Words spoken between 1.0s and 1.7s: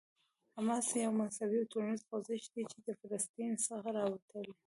یو مذهبي او